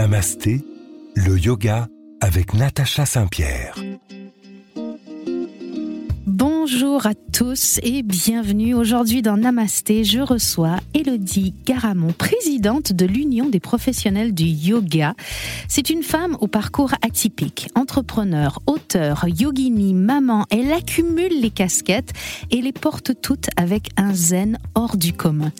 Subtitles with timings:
[0.00, 0.64] Namasté,
[1.14, 1.86] le yoga
[2.22, 3.74] avec Natacha Saint-Pierre.
[6.26, 8.74] Bonjour à tous et bienvenue.
[8.74, 15.14] Aujourd'hui dans Namasté, je reçois Elodie Garamond, présidente de l'Union des professionnels du yoga.
[15.68, 20.44] C'est une femme au parcours atypique, entrepreneur, auteur, yogini, maman.
[20.50, 22.12] Elle accumule les casquettes
[22.50, 25.52] et les porte toutes avec un zen hors du commun.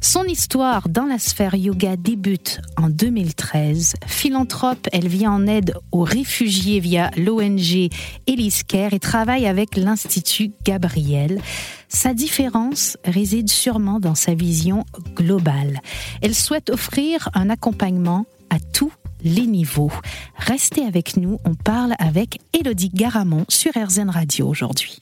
[0.00, 3.94] Son histoire dans la sphère yoga débute en 2013.
[4.06, 7.90] Philanthrope, elle vient en aide aux réfugiés via l'ONG
[8.26, 10.52] Elise Care et travaille avec l'Institut
[10.86, 11.40] Gabriel.
[11.88, 14.84] Sa différence réside sûrement dans sa vision
[15.16, 15.80] globale.
[16.22, 18.92] Elle souhaite offrir un accompagnement à tous
[19.24, 19.90] les niveaux.
[20.36, 25.00] Restez avec nous, on parle avec Elodie Garamond sur RZN Radio aujourd'hui.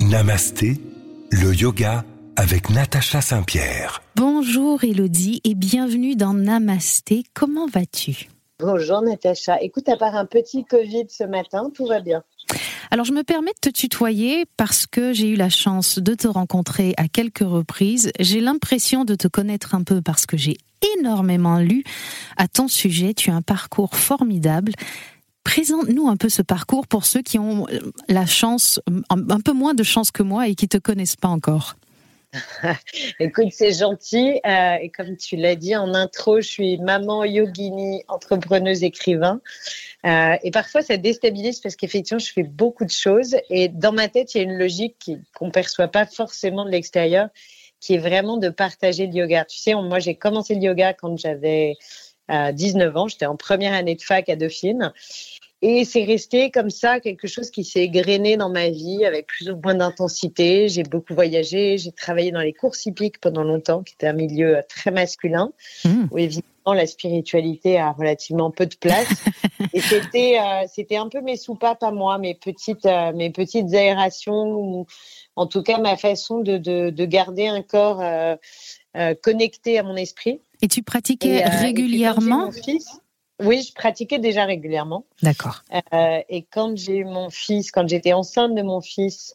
[0.00, 0.80] Namasté,
[1.30, 2.04] le yoga
[2.36, 4.02] avec Natacha Saint-Pierre.
[4.16, 7.22] Bonjour Elodie et bienvenue dans Namasté.
[7.32, 8.28] Comment vas-tu?
[8.58, 9.60] Bonjour Natacha.
[9.60, 12.24] Écoute, à part un petit Covid ce matin, tout va bien.
[12.90, 16.28] Alors je me permets de te tutoyer parce que j'ai eu la chance de te
[16.28, 18.12] rencontrer à quelques reprises.
[18.20, 20.56] J'ai l'impression de te connaître un peu parce que j'ai
[20.98, 21.84] énormément lu
[22.36, 23.14] à ton sujet.
[23.14, 24.72] Tu as un parcours formidable.
[25.44, 27.66] Présente-nous un peu ce parcours pour ceux qui ont
[28.08, 31.76] la chance, un peu moins de chance que moi et qui te connaissent pas encore.
[33.20, 34.40] Écoute, c'est gentil.
[34.46, 39.40] Euh, et comme tu l'as dit en intro, je suis maman yogini, entrepreneuse, écrivain.
[40.04, 43.36] Euh, et parfois, ça déstabilise parce qu'effectivement, je fais beaucoup de choses.
[43.50, 46.70] Et dans ma tête, il y a une logique qu'on ne perçoit pas forcément de
[46.70, 47.28] l'extérieur,
[47.80, 49.44] qui est vraiment de partager le yoga.
[49.44, 51.74] Tu sais, moi, j'ai commencé le yoga quand j'avais
[52.28, 53.08] 19 euh, ans.
[53.08, 54.92] J'étais en première année de fac à Dauphine.
[55.62, 59.50] Et c'est resté comme ça, quelque chose qui s'est égrené dans ma vie avec plus
[59.50, 60.68] ou moins d'intensité.
[60.68, 64.60] J'ai beaucoup voyagé, j'ai travaillé dans les courses hippiques pendant longtemps, qui était un milieu
[64.68, 65.52] très masculin,
[65.84, 66.04] mmh.
[66.10, 69.24] où évidemment la spiritualité a relativement peu de place.
[69.72, 73.72] Et c'était, euh, c'était un peu mes soupapes à moi, mes petites, euh, mes petites
[73.72, 74.86] aérations, ou
[75.36, 78.36] en tout cas ma façon de, de, de garder un corps euh,
[79.22, 80.40] connecté à mon esprit.
[80.60, 82.50] Et tu pratiquais régulièrement
[83.40, 85.04] oui, je pratiquais déjà régulièrement.
[85.22, 85.62] D'accord.
[85.92, 89.34] Euh, et quand j'ai eu mon fils, quand j'étais enceinte de mon fils,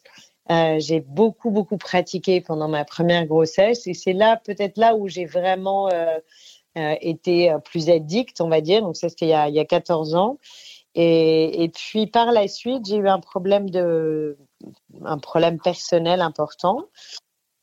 [0.50, 3.86] euh, j'ai beaucoup, beaucoup pratiqué pendant ma première grossesse.
[3.86, 6.18] Et c'est là, peut-être là où j'ai vraiment euh,
[7.00, 8.82] été plus addict, on va dire.
[8.82, 10.38] Donc, ça, c'était il, il, y a 14 ans.
[10.94, 14.36] Et, et puis, par la suite, j'ai eu un problème de,
[15.04, 16.86] un problème personnel important.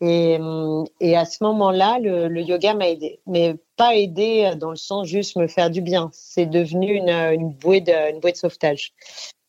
[0.02, 4.70] Et, hum, et, à ce moment-là, le, le yoga m'a aidé, mais pas aidé dans
[4.70, 6.10] le sens juste me faire du bien.
[6.14, 8.94] C'est devenu une, une, bouée de, une bouée de sauvetage.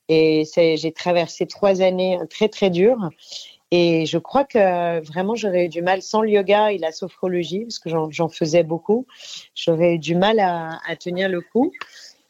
[0.08, 3.10] Et j'ai traversé trois années très très dures.
[3.70, 7.60] Et je crois que vraiment j'aurais eu du mal sans le yoga et la sophrologie,
[7.60, 9.06] parce que j'en faisais beaucoup.
[9.54, 11.70] J'aurais eu du mal à, à tenir le coup.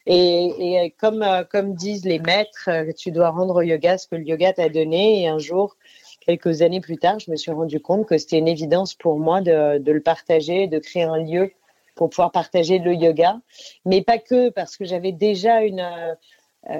[0.05, 4.27] Et, et comme, comme disent les maîtres, tu dois rendre au yoga ce que le
[4.27, 5.23] yoga t'a donné.
[5.23, 5.75] Et un jour,
[6.21, 9.41] quelques années plus tard, je me suis rendu compte que c'était une évidence pour moi
[9.41, 11.51] de, de, le partager, de créer un lieu
[11.95, 13.39] pour pouvoir partager le yoga,
[13.85, 16.13] mais pas que, parce que j'avais déjà une, euh,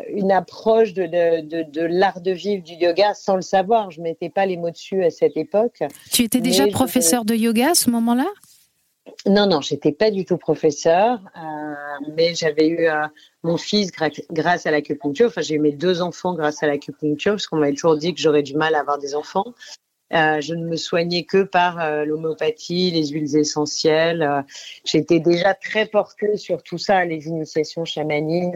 [0.09, 3.91] une approche de, de, de l'art de vivre du yoga sans le savoir.
[3.91, 5.83] Je ne mettais pas les mots dessus à cette époque.
[6.11, 8.27] Tu étais déjà professeur de yoga à ce moment-là?
[9.27, 11.73] Non, non, j'étais pas du tout professeur, euh,
[12.15, 13.05] mais j'avais eu euh,
[13.43, 13.91] mon fils
[14.31, 15.27] grâce à l'acupuncture.
[15.27, 18.19] Enfin, j'ai eu mes deux enfants grâce à l'acupuncture, parce qu'on m'avait toujours dit que
[18.19, 19.53] j'aurais du mal à avoir des enfants.
[20.13, 24.43] Euh, je ne me soignais que par l'homéopathie, les huiles essentielles.
[24.83, 28.55] J'étais déjà très portée sur tout ça, les initiations chamaniques.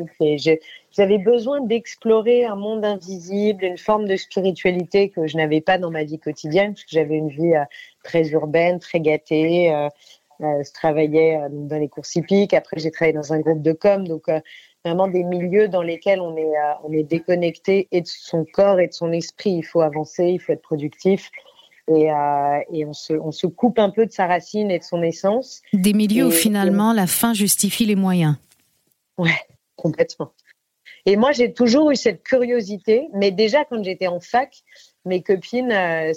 [0.91, 5.91] J'avais besoin d'explorer un monde invisible, une forme de spiritualité que je n'avais pas dans
[5.91, 7.53] ma vie quotidienne, parce que j'avais une vie
[8.03, 9.71] très urbaine, très gâtée.
[10.39, 12.53] Je travaillais dans les courses hippiques.
[12.53, 14.07] Après, j'ai travaillé dans un groupe de com.
[14.07, 14.25] Donc,
[14.83, 16.53] vraiment des milieux dans lesquels on est,
[16.83, 19.51] on est déconnecté et de son corps et de son esprit.
[19.51, 21.31] Il faut avancer, il faut être productif.
[21.87, 24.83] Et, euh, et on, se, on, se, coupe un peu de sa racine et de
[24.83, 25.61] son essence.
[25.71, 28.37] Des milieux où finalement la fin justifie les moyens.
[29.17, 29.39] Ouais,
[29.75, 30.31] complètement.
[31.05, 34.63] Et moi, j'ai toujours eu cette curiosité, mais déjà quand j'étais en fac,
[35.05, 36.13] mes copines euh,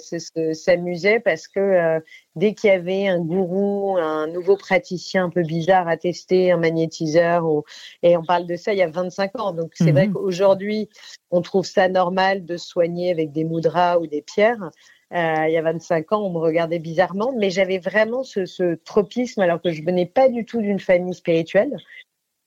[0.53, 1.99] s'amusaient parce que euh,
[2.35, 6.57] dès qu'il y avait un gourou, un nouveau praticien un peu bizarre à tester, un
[6.57, 7.63] magnétiseur, ou,
[8.03, 9.53] et on parle de ça il y a 25 ans.
[9.53, 10.13] Donc c'est vrai mhm.
[10.13, 10.89] qu'aujourd'hui,
[11.31, 14.71] on trouve ça normal de soigner avec des moudras ou des pierres.
[15.13, 18.75] Euh, il y a 25 ans, on me regardait bizarrement, mais j'avais vraiment ce, ce
[18.75, 21.77] tropisme alors que je venais pas du tout d'une famille spirituelle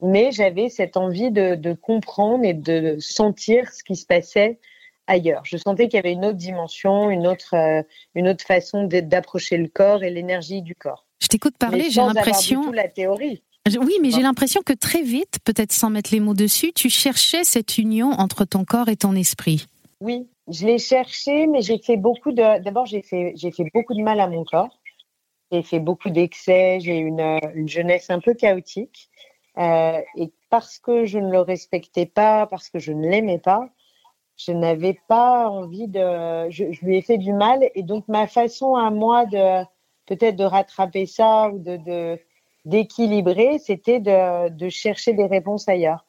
[0.05, 4.59] mais j'avais cette envie de, de, comprendre et de sentir ce qui se passait
[5.07, 5.43] ailleurs.
[5.45, 7.83] Je sentais qu'il y avait une autre dimension, une autre, euh,
[8.15, 11.07] une autre façon d'approcher le corps et l'énergie du corps.
[11.21, 12.71] Je t'écoute parler, j'ai l'impression.
[12.73, 13.43] la théorie.
[13.81, 17.45] Oui, mais j'ai l'impression que très vite, peut-être sans mettre les mots dessus, tu cherchais
[17.45, 19.67] cette union entre ton corps et ton esprit.
[20.01, 22.61] Oui, je l'ai cherché, mais j'ai fait beaucoup de.
[22.61, 24.81] D'abord, j'ai fait, j'ai fait beaucoup de mal à mon corps.
[25.53, 26.81] J'ai fait beaucoup d'excès.
[26.81, 29.09] J'ai une, une jeunesse un peu chaotique.
[29.59, 33.69] Euh, et parce que je ne le respectais pas, parce que je ne l'aimais pas,
[34.47, 36.50] je n'avais pas envie de.
[36.50, 37.69] Je, je, lui ai fait du mal.
[37.75, 39.65] Et donc, ma façon à moi de
[40.06, 42.19] peut-être de rattraper ça ou de,
[42.65, 46.06] d'équilibrer, c'était de, de, chercher des réponses ailleurs.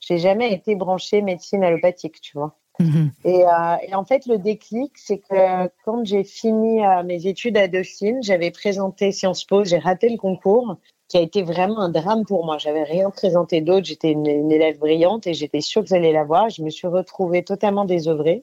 [0.00, 2.56] J'ai jamais été branchée médecine allopathique, tu vois.
[2.80, 3.12] Mhm.
[3.24, 7.56] Et, euh, et, en fait, le déclic, c'est que quand j'ai fini euh, mes études
[7.56, 10.76] à Dauphine, j'avais présenté Sciences Po, j'ai raté le concours,
[11.14, 12.58] qui a été vraiment un drame pour moi.
[12.58, 16.50] J'avais rien présenté d'autre, j'étais une, une, élève brillante et j'étais sûre que j'allais l'avoir.
[16.50, 18.42] Je me suis retrouvée totalement désœuvrée.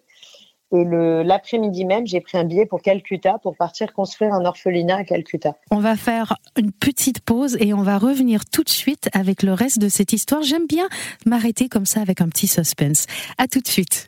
[0.73, 5.03] Et l'après-midi même, j'ai pris un billet pour Calcutta pour partir construire un orphelinat à
[5.03, 5.57] Calcutta.
[5.69, 9.51] On va faire une petite pause et on va revenir tout de suite avec le
[9.51, 10.41] reste de cette histoire.
[10.41, 10.87] J'aime bien
[11.25, 13.05] m'arrêter comme ça avec un petit suspense.
[13.37, 14.07] À tout de suite.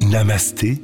[0.00, 0.78] Namasté,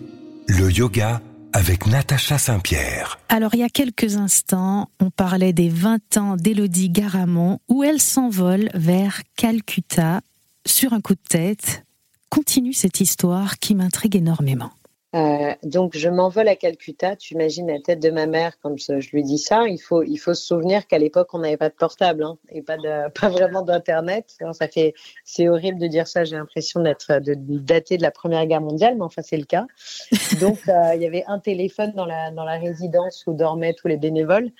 [0.46, 1.22] le yoga
[1.52, 3.18] avec Natacha Saint-Pierre.
[3.28, 8.00] Alors, il y a quelques instants, on parlait des 20 ans d'Élodie Garamond où elle
[8.00, 10.20] s'envole vers Calcutta
[10.66, 11.84] sur un coup de tête
[12.30, 14.70] continue cette histoire qui m'intrigue énormément.
[15.14, 17.16] Euh, donc, je m'envole à Calcutta.
[17.16, 19.68] Tu imagines la tête de ma mère quand je, lui dis ça.
[19.68, 22.62] Il faut, il faut se souvenir qu'à l'époque, on n'avait pas de portable hein, et
[22.62, 24.36] pas, de, pas vraiment d'internet.
[24.52, 24.94] Ça fait,
[25.24, 26.24] c'est horrible de dire ça.
[26.24, 29.66] J'ai l'impression d'être de, daté de la Première Guerre mondiale, mais enfin c'est le cas.
[30.40, 33.88] Donc, euh, il y avait un téléphone dans la dans la résidence où dormaient tous
[33.88, 34.50] les bénévoles.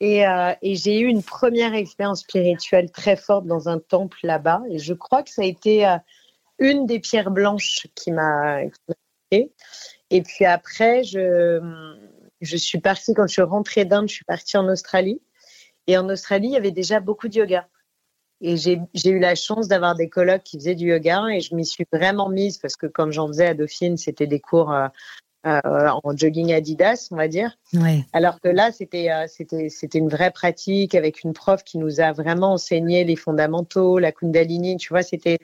[0.00, 4.62] Et, euh, et j'ai eu une première expérience spirituelle très forte dans un temple là-bas.
[4.68, 5.86] Et je crois que ça a été
[6.58, 8.62] une des pierres blanches qui m'a
[9.32, 11.60] Et puis après, je,
[12.40, 15.20] je suis partie, quand je suis rentrée d'Inde, je suis partie en Australie.
[15.86, 17.66] Et en Australie, il y avait déjà beaucoup de yoga.
[18.44, 21.64] Et j'ai eu la chance d'avoir des colocs qui faisaient du yoga et je m'y
[21.64, 24.88] suis vraiment mise parce que quand j'en faisais à Dauphine, c'était des cours euh,
[25.46, 25.60] euh,
[26.02, 27.56] en jogging Adidas, on va dire.
[27.72, 28.04] Ouais.
[28.12, 32.10] Alors que là, c'était euh, c'était une vraie pratique avec une prof qui nous a
[32.10, 34.76] vraiment enseigné les fondamentaux, la Kundalini.
[34.76, 35.38] Tu vois, c'était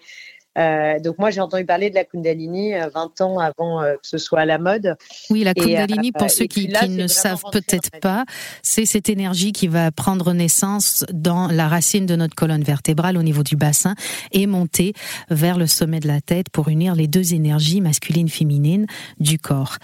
[0.58, 4.06] euh, donc moi j'ai entendu parler de la Kundalini 20 euh, ans avant euh, que
[4.06, 4.96] ce soit à la mode.
[5.31, 8.25] Oui, la Kundalini, pour ceux qui, ne savent peut-être pas,
[8.62, 13.22] c'est cette énergie qui va prendre naissance dans la racine de notre colonne vertébrale au
[13.22, 13.94] niveau du bassin
[14.32, 14.93] et monter
[15.31, 18.87] vers le sommet de la tête pour unir les deux énergies masculines-féminines
[19.20, 19.78] du corps.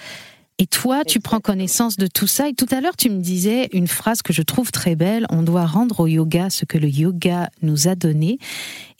[0.58, 2.48] Et toi, tu prends connaissance de tout ça.
[2.48, 5.26] Et tout à l'heure, tu me disais une phrase que je trouve très belle.
[5.30, 8.38] On doit rendre au yoga ce que le yoga nous a donné.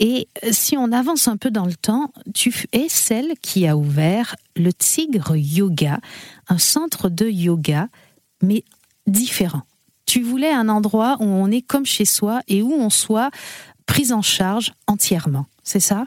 [0.01, 3.77] Et euh, si on avance un peu dans le temps, tu es celle qui a
[3.77, 6.01] ouvert le Tigre Yoga,
[6.49, 7.89] un centre de yoga,
[8.43, 8.65] mais
[9.07, 9.62] différent.
[10.07, 13.31] Tu voulais un endroit où on est comme chez soi et où on soit
[13.87, 15.47] prise en charge entièrement.
[15.62, 16.07] C'est ça?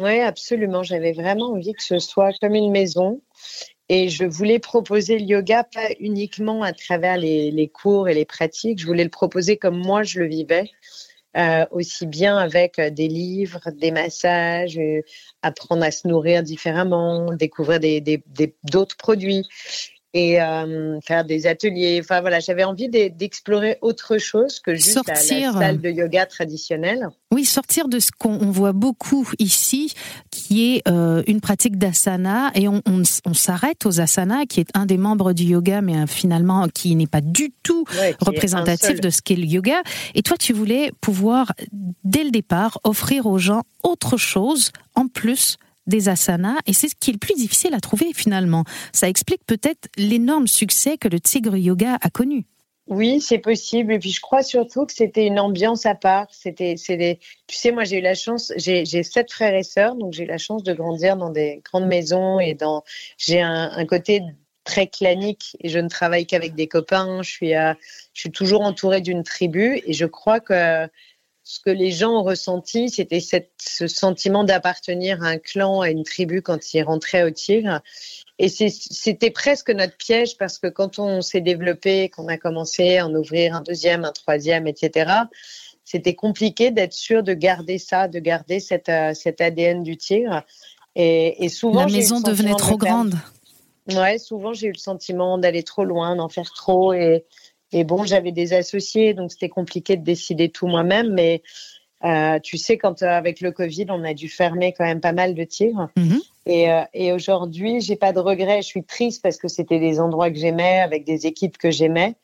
[0.00, 0.82] Oui, absolument.
[0.82, 3.20] J'avais vraiment envie que ce soit comme une maison
[3.92, 8.80] et je voulais proposer le yoga pas uniquement à travers les, cours et les pratiques,
[8.80, 10.70] je voulais le proposer comme moi je le vivais,
[11.36, 15.02] euh, aussi bien avec euh, des livres, des massages, euh,
[15.42, 17.80] apprendre à se nourrir différemment, découvrir
[18.64, 19.46] d'autres produits
[20.14, 22.00] et euh, faire des ateliers.
[22.02, 27.08] Enfin voilà, j'avais envie d'explorer autre chose que juste sortir, la, salle de yoga traditionnelle.
[27.32, 29.94] Oui, sortir de ce qu'on voit beaucoup ici,
[30.30, 34.68] qui est euh, une pratique d'asana, et on, on, on s'arrête aux asanas, qui est
[34.74, 37.84] un des membres du yoga, mais euh, finalement qui n'est pas du tout
[38.20, 39.82] représentatif de ce qu'est le yoga.
[40.14, 41.52] Et toi, tu voulais pouvoir,
[42.04, 46.94] dès le départ, offrir aux gens autre chose en plus des asanas et c'est ce
[46.98, 48.64] qui est le plus difficile à trouver finalement.
[48.92, 52.46] Ça explique peut-être l'énorme succès que le Tigre Yoga a connu.
[52.88, 53.92] Oui, c'est possible.
[53.92, 56.26] Et puis je crois surtout que c'était une ambiance à part.
[56.30, 60.12] C'était, c'est tu sais, moi j'ai eu la chance, j'ai, sept frères et sœurs, donc
[60.12, 62.82] j'ai eu la chance de grandir dans des grandes maisons et dans,
[63.18, 64.22] j'ai un, côté
[64.64, 67.22] très clanique et je ne travaille qu'avec des copains.
[67.22, 67.74] Je suis, je
[68.20, 70.88] suis toujours entourée d'une tribu et je crois que
[71.44, 76.04] ce que les gens ont ressenti, c'était ce sentiment d'appartenir à un clan, à une
[76.04, 77.80] tribu quand ils rentraient au Tigre.
[78.38, 83.06] Et c'était presque notre piège parce que quand on s'est développé, qu'on a commencé à
[83.06, 85.10] en ouvrir un deuxième, un troisième, etc.,
[85.84, 88.58] c'était compliqué d'être sûr de garder ça, de garder
[88.88, 90.42] euh, cet ADN du Tigre.
[90.94, 93.14] Et, et souvent, la maison devenait trop grande.
[93.88, 97.24] Ouais, souvent j'ai eu le sentiment d'aller trop loin, d'en faire trop et
[97.72, 101.12] et bon, j'avais des associés, donc c'était compliqué de décider tout moi-même.
[101.12, 101.42] Mais
[102.04, 105.12] euh, tu sais, quand euh, avec le Covid, on a dû fermer quand même pas
[105.12, 105.88] mal de tigres.
[105.96, 106.20] Mhm.
[106.46, 108.62] Et, euh, et aujourd'hui, j'ai pas de regrets.
[108.62, 112.14] Je suis triste parce que c'était des endroits que j'aimais, avec des équipes que j'aimais.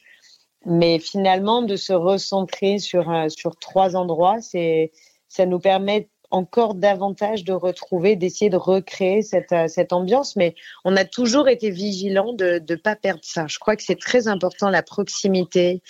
[0.67, 4.91] Mais finalement, de se recentrer sur, euh, sur trois endroits, c'est,
[5.29, 10.37] ça nous permet encore davantage de retrouver, d'essayer de recréer cette, euh, cette ambiance.
[10.37, 10.55] Mais
[10.85, 13.47] on a toujours été vigilant de ne pas perdre ça.
[13.47, 15.83] Je crois que c'est très important, la proximité,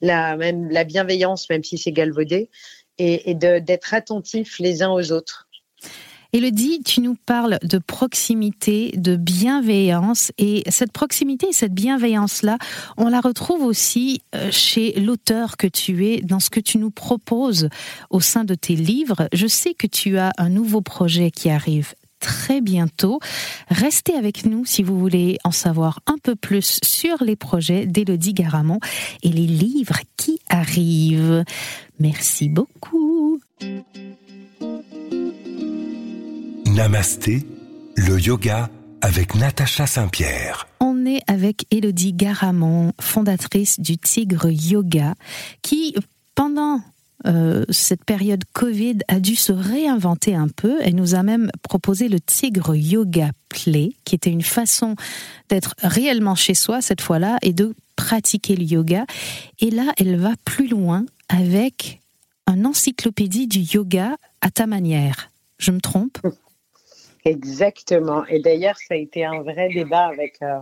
[0.00, 2.50] la, même, la bienveillance, même si c'est galvaudé,
[2.98, 5.48] et, et d'être attentifs les uns aux autres.
[6.34, 12.58] Elodie, tu nous parles de proximité, de bienveillance, et cette proximité et cette bienveillance-là,
[12.96, 16.90] on la retrouve aussi euh, chez l'auteur que tu es, dans ce que tu nous
[16.90, 17.68] proposes
[18.10, 19.28] au sein de tes livres.
[19.32, 23.20] Je sais que tu as un nouveau projet qui arrive très bientôt.
[23.68, 28.34] Restez avec nous si vous voulez en savoir un peu plus sur les projets d'Elodie
[28.34, 28.80] Garamond
[29.22, 31.44] et les livres qui arrivent.
[32.00, 33.38] Merci beaucoup.
[36.74, 37.46] Namasté,
[37.94, 38.68] le yoga
[39.00, 40.66] avec Natacha Saint-Pierre.
[40.80, 45.14] On est avec Elodie Garamond, fondatrice du Tigre Yoga,
[45.62, 45.94] qui
[46.34, 46.80] pendant
[47.26, 50.78] euh, cette période Covid a dû se réinventer un peu.
[50.82, 54.96] Elle nous a même proposé le Tigre Yoga Play, qui était une façon
[55.48, 59.06] d'être réellement chez soi cette fois-là et de pratiquer le yoga.
[59.60, 62.00] Et là, elle va plus loin avec
[62.48, 65.30] un encyclopédie du yoga à ta manière.
[65.58, 66.18] Je me trompe?
[67.24, 68.26] Exactement.
[68.26, 70.58] Et d'ailleurs, ça a été un vrai débat avec, euh,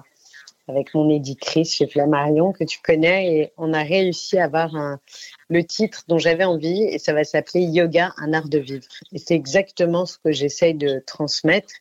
[0.68, 5.00] avec mon éditrice chez Flammarion, que tu connais, et on a réussi à avoir un,
[5.48, 8.86] le titre dont j'avais envie, et ça va s'appeler Yoga, un art de vivre.
[9.12, 11.74] Et c'est exactement ce que j'essaye de transmettre.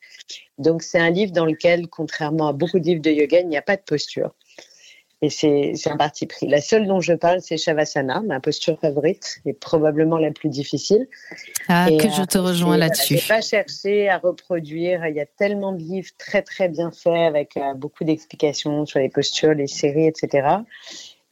[0.58, 3.56] Donc, c'est un livre dans lequel, contrairement à beaucoup de livres de yoga, il n'y
[3.56, 4.34] a pas de posture.
[5.24, 6.48] Et c'est un parti pris.
[6.48, 11.06] La seule dont je parle, c'est Shavasana, ma posture favorite et probablement la plus difficile.
[11.68, 13.18] Ah, que je te rejoins là-dessus.
[13.18, 15.06] Je n'ai pas cherché à reproduire.
[15.06, 18.98] Il y a tellement de livres très, très bien faits avec euh, beaucoup d'explications sur
[18.98, 20.56] les postures, les séries, etc.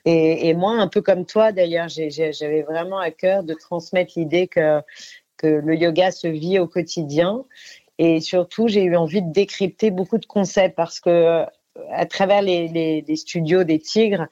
[0.05, 4.47] Et, et, moi, un peu comme toi, d'ailleurs, j'avais vraiment à cœur de transmettre l'idée
[4.47, 4.81] que,
[5.37, 7.45] que le yoga se vit au quotidien.
[7.99, 11.45] Et surtout, j'ai eu envie de décrypter beaucoup de concepts parce que
[11.93, 14.27] à travers les, studios des Tigres,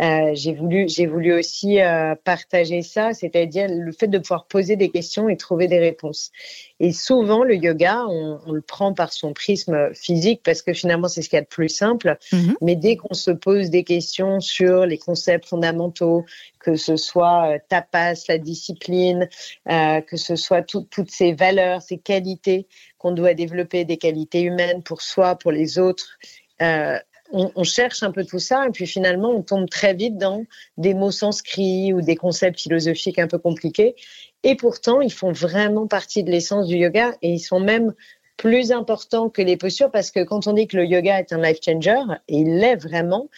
[0.00, 4.76] euh, j'ai voulu, j'ai voulu aussi euh, partager ça, c'est-à-dire le fait de pouvoir poser
[4.76, 6.30] des questions et trouver des réponses.
[6.78, 11.22] Et souvent, le yoga, on, le prend par son prisme physique parce que finalement, c'est
[11.22, 12.16] ce qu'il y a de plus simple.
[12.32, 12.54] Mm-hmm.
[12.62, 16.24] Mais dès qu'on se pose des questions sur les concepts fondamentaux,
[16.60, 19.28] que ce soit euh, tapas, la discipline,
[19.66, 22.66] que ce soit toutes ces valeurs, ces qualités
[22.98, 26.18] qu'on doit développer, des qualités humaines pour soi, pour les autres,
[26.62, 26.98] euh,
[27.32, 30.44] on, cherche un peu tout ça et puis finalement on tombe très vite dans
[30.76, 33.94] des mots sanscrits ou des concepts philosophiques un peu compliqués.
[34.42, 37.94] Et pourtant, ils font vraiment partie de l'essence du yoga et ils sont même
[38.36, 41.42] plus importants que les postures parce que quand on dit que le yoga est un
[41.42, 43.28] life changer, et il l'est vraiment,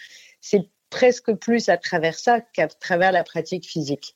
[0.40, 4.14] c'est presque plus à travers ça qu'à travers la pratique physique.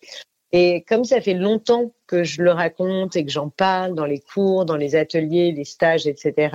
[0.52, 4.20] Et comme ça fait longtemps que je le raconte et que j'en parle dans les
[4.20, 6.50] cours, dans les ateliers, les stages, etc.,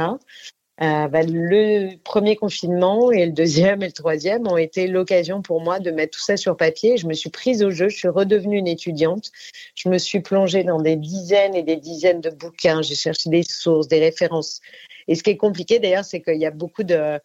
[0.82, 5.62] euh, bah, le premier confinement et le deuxième et le troisième ont été l'occasion pour
[5.62, 6.98] moi de mettre tout ça sur papier.
[6.98, 9.32] Je me suis prise au jeu, je suis redevenue une étudiante.
[9.76, 12.82] Je me suis plongée dans des dizaines et des dizaines de bouquins.
[12.82, 14.60] J'ai cherché des sources, des références.
[15.08, 17.20] Et ce qui est compliqué d'ailleurs, c'est qu'il y a beaucoup de,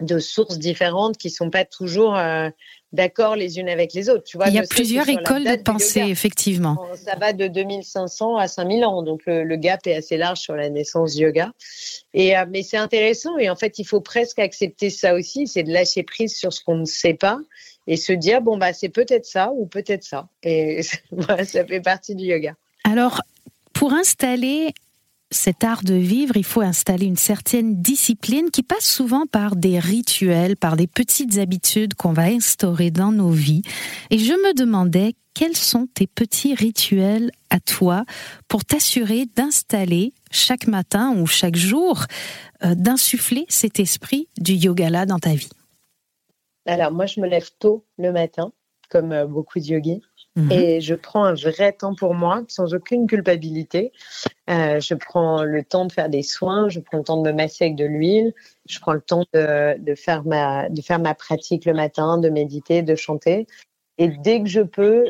[0.00, 2.48] de sources différentes qui sont pas toujours euh,
[2.92, 4.24] d'accord les unes avec les autres.
[4.24, 6.76] Tu vois, Il y a plusieurs écoles de pensée, effectivement.
[6.96, 10.68] Ça va de 2500 à 5000 ans, donc le, gap est assez large sur la
[10.68, 11.52] naissance du yoga.
[12.12, 15.62] Et euh, mais c'est intéressant et en fait, il faut presque accepter ça aussi, c'est
[15.62, 17.38] de lâcher prise sur ce qu'on ne sait pas
[17.86, 20.28] et se dire bon bah c'est peut-être ça ou peut-être ça.
[20.42, 22.54] Et ça fait partie du yoga.
[22.84, 23.20] Alors,
[23.72, 24.72] pour installer
[25.34, 29.78] cet art de vivre, il faut installer une certaine discipline qui passe souvent par des
[29.78, 33.62] rituels, par des petites habitudes qu'on va instaurer dans nos vies.
[34.10, 38.04] Et je me demandais quels sont tes petits rituels à toi
[38.48, 42.04] pour t'assurer d'installer chaque matin ou chaque jour,
[42.64, 45.50] euh, d'insuffler cet esprit du yoga là dans ta vie?
[46.66, 48.52] Alors moi, je me lève tôt le matin,
[48.88, 50.02] comme euh, beaucoup de yogis.
[50.36, 50.50] Mhm.
[50.50, 53.92] Et je prends un vrai temps pour moi, sans aucune culpabilité.
[54.50, 57.36] Euh, je prends le temps de faire des soins, je prends le temps de me
[57.36, 58.34] masser avec de l'huile,
[58.68, 62.28] je prends le temps de, de, faire ma, de faire ma pratique le matin, de
[62.30, 63.46] méditer, de chanter.
[63.96, 65.04] Et dès que je peux,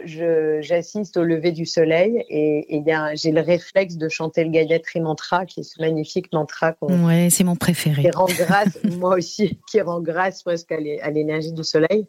[0.61, 5.47] j'assiste au lever du soleil et, et j'ai le réflexe de chanter le Gayatri Mantra,
[5.47, 6.77] qui est ce magnifique mantra.
[6.83, 8.03] Ouais, c'est mon préféré.
[8.03, 12.07] Qui rend grâce, moi aussi, qui rend grâce presque à l'énergie du soleil.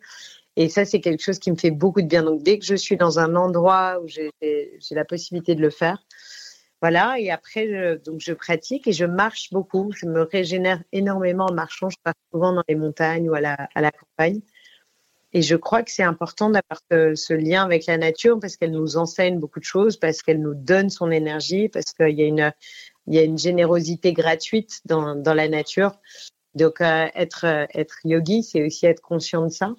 [0.57, 2.23] Et ça, c'est quelque chose qui me fait beaucoup de bien.
[2.23, 4.31] Donc, dès que je suis dans un endroit où j'ai
[4.91, 6.01] la possibilité de le faire,
[6.81, 9.91] voilà, et après, je, donc je pratique et je marche beaucoup.
[9.93, 11.89] Je me régénère énormément en marchant.
[11.89, 14.41] Je pars souvent dans les montagnes ou à la, campagne.
[15.33, 16.79] Et je crois que c'est important d'avoir
[17.15, 20.53] ce, lien avec la nature parce qu'elle nous enseigne beaucoup de choses, parce qu'elle nous
[20.53, 25.99] donne son énergie, parce qu'il y a une, générosité gratuite dans, la nature.
[26.53, 29.73] Donc, euh, être, être yogi, c'est aussi être conscient de ça.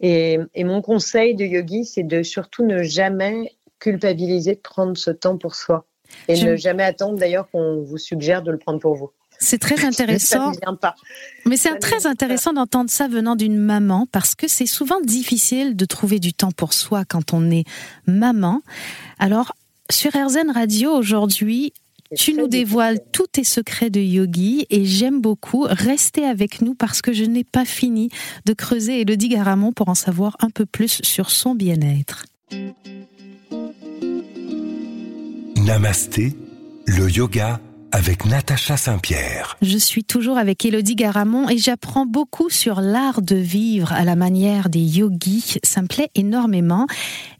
[0.00, 5.10] Et, et mon conseil de yogi, c'est de surtout ne jamais culpabiliser de prendre ce
[5.10, 5.86] temps pour soi.
[6.26, 9.10] Et ne jamais attendre d'ailleurs qu'on vous suggère de le prendre pour vous.
[9.38, 10.52] C'est très intéressant.
[10.80, 10.96] pas.
[11.46, 15.84] Mais c'est très intéressant d'entendre ça venant d'une maman parce que c'est souvent difficile de
[15.84, 17.64] trouver du temps pour soi quand on est
[18.06, 18.62] maman.
[19.18, 19.52] Alors,
[19.90, 21.72] sur RZN Radio aujourd'hui,
[22.16, 25.66] tu nous dévoiles tous tes secrets de yogi et j'aime beaucoup.
[25.68, 28.08] Restez avec nous parce que je n'ai pas fini
[28.46, 32.24] de creuser Elodie Garamond pour en savoir un peu plus sur son bien-être.
[35.56, 36.34] Namasté,
[36.86, 37.60] le yoga
[37.92, 39.56] avec Natacha Saint-Pierre.
[39.62, 44.16] Je suis toujours avec Elodie Garamond et j'apprends beaucoup sur l'art de vivre à la
[44.16, 45.58] manière des yogis.
[45.62, 46.86] Ça me plaît énormément.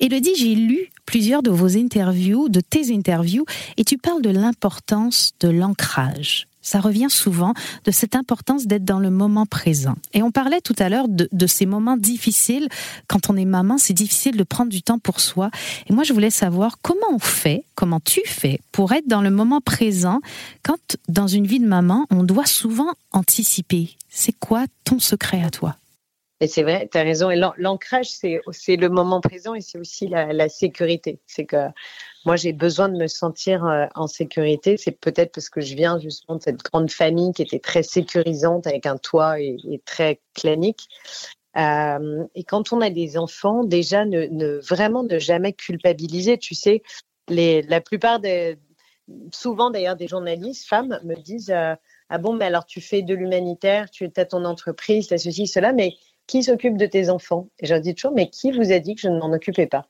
[0.01, 3.47] Elodie, j'ai lu plusieurs de vos interviews, de tes interviews,
[3.79, 6.47] et tu parles de l'importance de l'ancrage.
[6.61, 7.55] Ça revient souvent
[7.87, 9.95] de cette importance d'être dans le moment présent.
[10.13, 12.69] Et on parlait tout à l'heure de, ces moments difficiles.
[13.07, 15.51] Quand on est maman, c'est difficile de prendre du temps pour soi.
[15.87, 19.31] Et moi, je voulais savoir comment on fait, comment tu fais pour être dans le
[19.31, 20.21] moment présent
[20.63, 23.97] quand, dans une vie de maman, on doit souvent anticiper.
[24.11, 25.75] C'est quoi ton secret à toi?
[26.41, 27.31] Et c'est vrai, tu as raison.
[27.31, 31.19] Et l'ancrage, c'est le moment présent et c'est aussi la, sécurité.
[31.27, 31.67] C'est que
[32.25, 34.77] moi, j'ai besoin de me sentir euh, en sécurité.
[34.77, 38.67] C'est peut-être parce que je viens justement de cette grande famille qui était très sécurisante
[38.67, 40.89] avec un toit et, très clanique.
[41.57, 46.39] Euh, et quand on a des enfants, déjà, ne, vraiment ne jamais culpabiliser.
[46.39, 46.83] Tu sais,
[47.29, 48.59] la plupart des,
[49.33, 51.75] souvent d'ailleurs, des journalistes femmes me disent euh,
[52.09, 55.73] Ah bon, mais alors tu fais de l'humanitaire, tu as ton entreprise, tu ceci, cela,
[55.73, 55.95] mais
[56.29, 59.01] qui s'occupe de tes enfants Et je dis toujours, mais qui vous a dit que
[59.01, 59.87] je ne m'en occupais pas?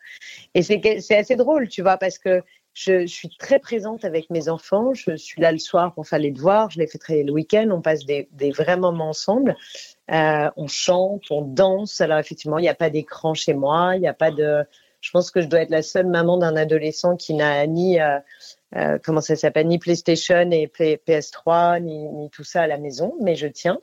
[0.54, 4.94] Et c'est assez drôle, tu vois, parce que je, suis très présente avec mes enfants.
[4.94, 6.70] Je suis là le soir pour faire les devoirs.
[6.70, 7.68] Je les fais très le week-end.
[7.72, 9.56] On passe des, vrais moments ensemble.
[10.12, 12.00] Euh, on chante, on danse.
[12.00, 13.96] Alors effectivement, il n'y a pas d'écran chez moi.
[13.96, 14.64] Il n'y a pas de.
[15.00, 18.18] Je pense que je dois être la seule maman d'un adolescent qui n'a ni euh,
[18.76, 19.66] euh, comment ça s'appelle?
[19.66, 23.80] Ni PlayStation et PS3 ni, ni tout ça à la maison, mais je tiens.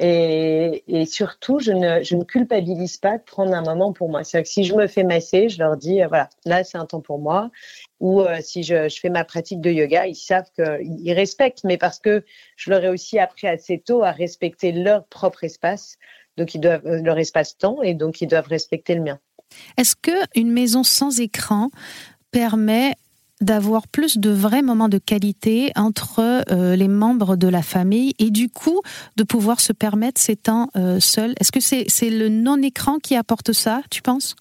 [0.00, 4.22] Et, surtout, je ne, je ne, culpabilise pas de prendre un moment pour moi.
[4.22, 6.86] C'est-à-dire que si je me fais masser, je leur dis, euh, voilà, là, c'est un
[6.86, 7.50] temps pour moi.
[7.98, 11.78] Ou euh, si je, je, fais ma pratique de yoga, ils savent qu'ils respectent, mais
[11.78, 12.24] parce que
[12.56, 15.98] je leur ai aussi appris assez tôt à respecter leur propre espace.
[16.36, 19.18] Donc, ils doivent, euh, leur espace-temps, et donc, ils doivent respecter le mien.
[19.76, 21.70] Est-ce qu'une maison sans écran
[22.30, 22.94] permet
[23.40, 26.20] d'avoir plus de vrais moments de qualité entre
[26.50, 28.80] euh, les membres de la famille et du coup
[29.16, 31.34] de pouvoir se permettre ces temps euh, seuls.
[31.40, 34.34] Est-ce que c'est le non-écran qui apporte ça, tu penses?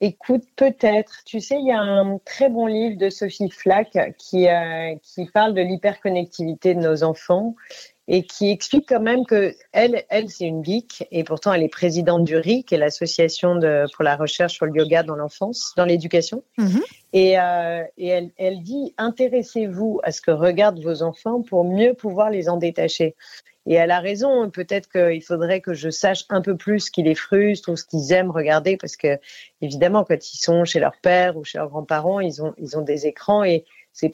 [0.00, 1.22] Écoute, peut-être.
[1.24, 5.26] Tu sais, il y a un très bon livre de Sophie Flack qui, euh, qui
[5.26, 7.56] parle de l'hyperconnectivité de nos enfants
[8.06, 11.68] et qui explique quand même que elle, elle c'est une geek et pourtant elle est
[11.68, 13.60] présidente du RI, qui est l'association
[13.94, 16.42] pour la recherche sur le yoga dans l'enfance, dans l'éducation.
[16.56, 16.80] Mhm.
[17.12, 21.94] Et, euh, et elle, elle dit intéressez-vous à ce que regardent vos enfants pour mieux
[21.94, 23.14] pouvoir les en détacher.
[23.66, 24.48] Et elle a raison.
[24.50, 27.84] Peut-être qu'il faudrait que je sache un peu plus ce qui les frustre ou ce
[27.84, 29.18] qu'ils aiment regarder, parce que
[29.60, 32.82] évidemment, quand ils sont chez leur père ou chez leurs grands-parents, ils ont, ils ont
[32.82, 33.66] des écrans et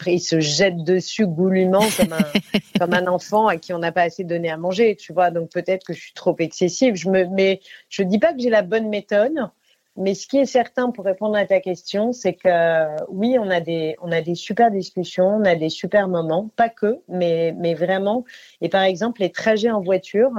[0.07, 4.03] ils se jettent dessus goulûment comme un, comme un enfant à qui on n'a pas
[4.03, 5.31] assez donné à manger, tu vois.
[5.31, 6.97] Donc peut-être que je suis trop excessive.
[6.97, 9.51] Je me, mais je dis pas que j'ai la bonne méthode.
[9.97, 13.61] Mais ce qui est certain pour répondre à ta question, c'est que oui, on a
[13.61, 17.75] des, on a des super discussions, on a des super moments, pas que, mais, mais
[17.75, 18.25] vraiment.
[18.61, 20.33] Et par exemple, les trajets en voiture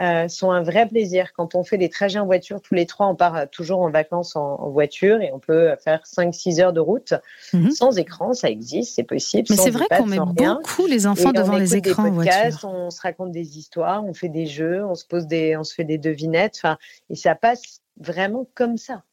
[0.00, 1.32] euh, sont un vrai plaisir.
[1.36, 3.90] Quand on fait des trajets en voiture, tous les trois, on part euh, toujours en
[3.90, 7.14] vacances en, voiture et on peut faire 5-6 heures de route
[7.52, 7.70] mhm.
[7.70, 9.46] sans écran, ça existe, c'est possible.
[9.50, 12.64] Mais c'est vrai qu'on met beaucoup les enfants devant les écrans en voiture.
[12.64, 15.74] On se raconte des histoires, on fait des jeux, on se pose des, on se
[15.74, 16.76] fait des devinettes, enfin,
[17.10, 19.04] et ça passe vraiment comme ça.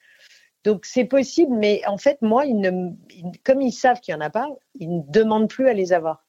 [0.63, 2.91] Donc c'est possible, mais en fait, moi, ils ne,
[3.43, 6.23] comme ils savent qu'il n'y en a pas, ils ne demandent plus à les avoir.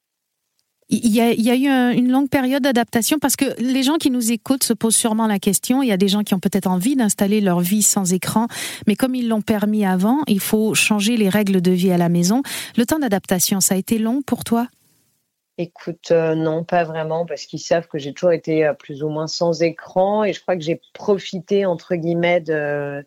[0.89, 3.97] Il y, a, il y a, eu une longue période d'adaptation parce que les gens
[3.97, 5.83] qui nous écoutent se posent sûrement la question.
[5.83, 8.47] Il y a des gens qui ont peut-être envie d'installer leur vie sans écran,
[8.87, 12.11] mais comme ils l'ont permis avant, il faut changer les règles de vie à la
[12.11, 12.43] maison.
[12.77, 14.69] Le temps d'adaptation, ça a été long pour toi?
[15.59, 19.11] Écoute, euh, non, pas vraiment, parce qu'ils savent que j'ai toujours été euh, plus ou
[19.11, 23.05] moins sans écran et je crois que j'ai profité, entre guillemets, de,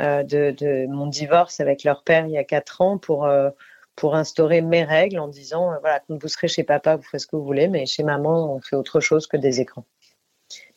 [0.00, 3.26] euh, mon divorce avec leur père il y a quatre ans pour,
[4.12, 7.34] instaurer mes règles en disant voilà, quand vous serez chez papa, vous ferez ce que
[7.34, 9.86] vous voulez, mais chez maman, on fait autre chose que des écrans.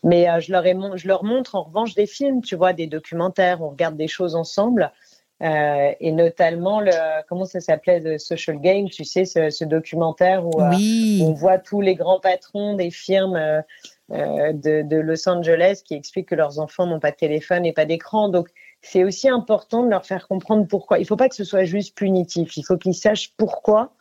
[0.04, 0.64] Mais je, leur
[0.98, 4.36] je leur montre en revanche des films, tu vois, des documentaires, on regarde des choses
[4.36, 4.94] ensemble.
[5.42, 6.92] Euh, et notamment le
[7.30, 11.96] comment ça s'appelait The Social Game, tu sais, ce, documentaire où on voit tous les
[11.96, 13.62] grands patrons des firmes euh,
[14.10, 17.86] de, de, Los Angeles qui expliquent que leurs enfants n'ont pas de téléphone et pas
[17.86, 18.28] d'écran.
[18.28, 18.50] Donc
[18.82, 20.98] c'est aussi important de leur faire comprendre pourquoi.
[20.98, 22.58] Il ne faut pas que ce soit juste punitif.
[22.58, 23.94] Il faut qu'ils sachent pourquoi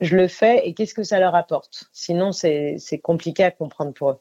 [0.00, 1.84] je le fais et qu'est-ce que ça leur apporte.
[1.92, 4.18] Sinon, c'est compliqué à comprendre pour eux.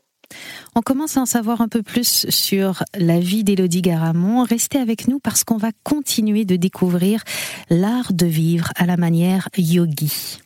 [0.75, 4.43] On commence à en savoir un peu plus sur la vie d'Élodie Garamond.
[4.43, 7.23] Restez avec nous parce qu'on va continuer de découvrir
[7.69, 10.39] l'art de vivre à la manière yogi.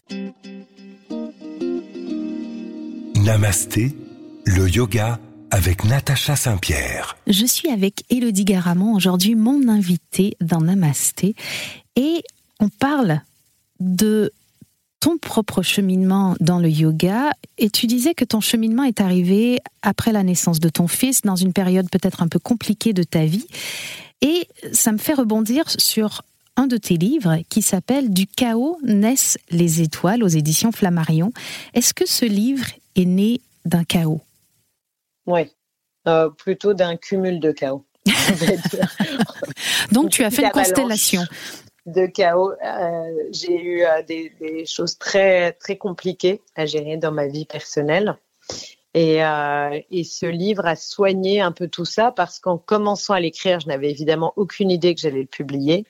[3.16, 3.96] Namasté,
[4.46, 5.20] le yoga
[5.52, 7.18] avec Natacha Saint-Pierre.
[7.28, 11.36] Je suis avec Élodie Garamond, aujourd'hui mon invitée dans Namasté,
[11.96, 12.22] et
[12.60, 13.22] on parle
[13.80, 14.32] de
[15.00, 20.12] ton propre cheminement dans le yoga, et tu disais que ton cheminement est arrivé après
[20.12, 23.48] la naissance de ton fils, dans une période peut-être un peu compliquée de ta vie,
[24.22, 26.22] et ça me fait rebondir sur
[26.56, 31.32] un de tes livres qui s'appelle Du chaos naissent les étoiles aux éditions Flammarion.
[31.74, 34.22] Est-ce que ce livre est né d'un chaos?
[35.26, 35.52] Oui,
[36.08, 37.86] euh, plutôt d'un cumul de chaos.
[39.92, 41.24] Donc tu as fait une constellation
[41.86, 42.52] de chaos.
[42.64, 48.18] Euh, j'ai eu euh, des, choses très très compliquées à gérer dans ma vie personnelle.
[48.94, 53.60] Et, et, ce livre a soigné un peu tout ça parce qu'en commençant à l'écrire,
[53.60, 55.86] je n'avais évidemment aucune idée que j'allais le publier.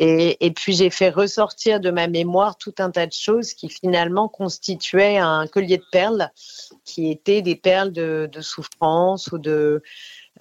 [0.00, 4.28] Et, puis j'ai fait ressortir de ma mémoire tout un tas de choses qui finalement
[4.28, 6.30] constituaient un collier de perles,
[6.84, 9.82] qui étaient des perles de, souffrance ou de,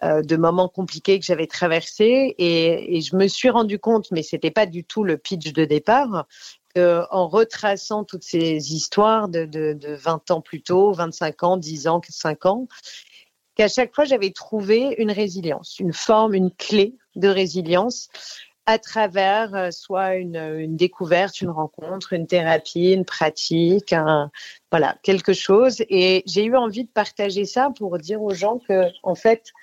[0.04, 2.36] euh, de moments compliqués que j'avais traversés.
[2.38, 6.28] Et, je me suis rendu compte, mais c'était pas du tout le pitch de départ,
[6.76, 12.46] qu'en retraçant toutes ces histoires de 20 ans plus tôt, 25 ans, 10 ans, 5
[12.46, 12.68] ans,
[13.56, 18.10] qu'à chaque fois j'avais trouvé une résilience, une forme, une clé de résilience
[18.68, 23.96] à travers euh, soit une, découverte, une rencontre, une thérapie, une pratique,
[24.72, 25.82] voilà, quelque chose.
[25.90, 29.54] Et j'ai eu envie de partager ça pour dire aux gens que, en fait,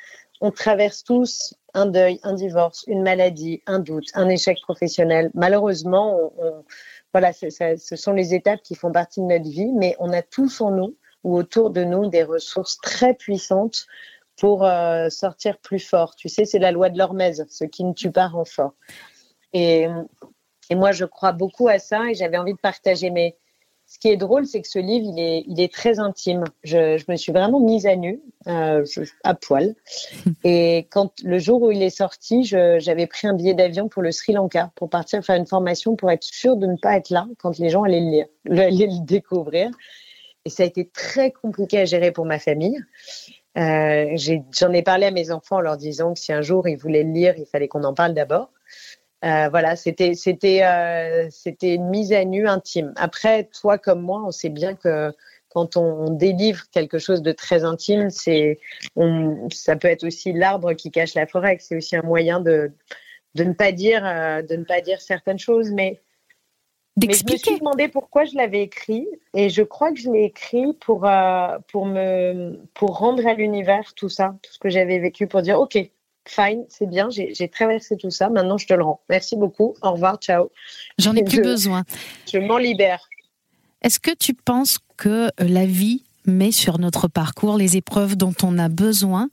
[0.44, 5.30] on traverse tous un deuil, un divorce, une maladie, un doute, un échec professionnel.
[5.32, 6.34] Malheureusement,
[7.14, 10.60] voilà, ce sont les étapes qui font partie de notre vie, mais on a tous
[10.60, 13.86] en nous ou autour de nous des ressources très puissantes
[14.36, 16.14] pour euh, sortir plus fort.
[16.14, 18.74] Tu sais, c'est la loi de l'hormèse, ce qui ne tue pas rend fort.
[19.54, 19.86] Et,
[20.70, 23.08] moi, je crois beaucoup à ça et j'avais envie de partager.
[23.08, 23.38] Mais
[23.94, 26.42] ce qui est drôle, c'est que ce livre, il est, il est très intime.
[26.64, 28.84] Je, je me suis vraiment mise à nu, euh,
[29.22, 29.76] à poil.
[30.44, 34.10] Et quand le jour où il est sorti, j'avais pris un billet d'avion pour le
[34.10, 37.28] Sri Lanka pour partir faire une formation pour être sûre de ne pas être là
[37.38, 39.70] quand les gens allaient le lire, allaient le découvrir.
[40.44, 42.82] Et ça a été très compliqué à gérer pour ma famille.
[43.56, 44.16] Euh,
[44.50, 47.04] J'en ai, parlé à mes enfants en leur disant que si un jour ils voulaient
[47.04, 48.50] le lire, il fallait qu'on en parle d'abord.
[49.24, 52.92] Euh, voilà, c'était c'était euh, c'était une mise à nu intime.
[52.96, 55.12] Après, toi comme moi, on sait bien que
[55.48, 58.58] quand on, délivre quelque chose de très intime, c'est
[59.52, 61.56] ça peut être aussi l'arbre qui cache la forêt.
[61.60, 62.72] C'est aussi un moyen de
[63.34, 66.00] de ne pas dire euh, de ne pas dire certaines choses, mais
[66.96, 70.24] mais je me suis demandé pourquoi je l'avais écrit et je crois que je l'ai
[70.24, 75.00] écrit pour, euh, pour, me, pour rendre à l'univers tout ça, tout ce que j'avais
[75.00, 75.76] vécu, pour dire OK,
[76.26, 79.00] fine, c'est bien, j'ai traversé tout ça, maintenant je te le rends.
[79.08, 80.50] Merci beaucoup, au revoir, ciao.
[80.98, 81.84] J'en ai plus besoin.
[82.32, 83.08] Je m'en libère.
[83.82, 88.58] Est-ce que tu penses que la vie met sur notre parcours les épreuves dont on
[88.58, 89.28] a besoin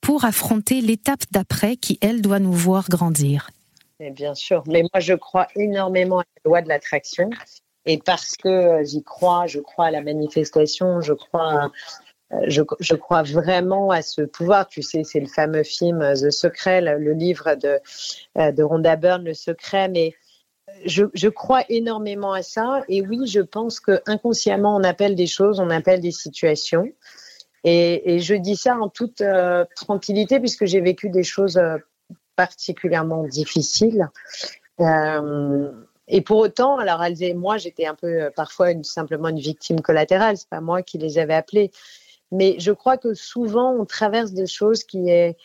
[0.00, 3.50] pour affronter l'étape d'après qui, elle, doit nous voir grandir?
[4.00, 7.30] Bien sûr, mais moi je crois énormément à la loi de l'attraction
[7.86, 11.70] et parce que j'y crois, je crois à la manifestation, je crois,
[12.32, 14.66] euh, je, crois vraiment à ce pouvoir.
[14.66, 17.80] Tu sais, c'est le fameux film euh, The Secret, le, livre de,
[18.38, 20.14] euh, de Rhonda Byrne, Le Secret, mais
[20.86, 22.82] je, crois énormément à ça.
[22.88, 26.90] Et oui, je pense que inconsciemment, on appelle des choses, on appelle des situations.
[27.62, 29.22] Et, je dis ça en toute
[29.76, 31.58] tranquillité puisque j'ai vécu des choses
[32.36, 34.10] particulièrement difficile.
[34.80, 35.70] Euh,
[36.08, 40.36] et pour autant, alors elles et moi, j'étais un peu parfois simplement une victime collatérale.
[40.36, 41.70] C'est pas moi qui les avais appelées,
[42.34, 45.36] mais je crois que souvent on traverse des choses qui est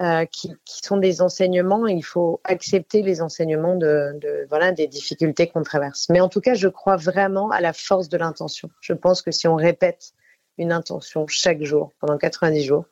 [0.00, 1.86] euh, qui, qui, sont des enseignements.
[1.86, 6.08] Et il faut accepter les enseignements de, de voilà des difficultés qu'on traverse.
[6.10, 8.68] Mais en tout cas, je crois vraiment à la force de l'intention.
[8.80, 10.12] Je pense que si on répète
[10.58, 12.84] une intention chaque jour, pendant 90 jours.